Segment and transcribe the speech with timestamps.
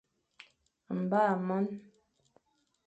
[0.99, 1.65] Mba mon.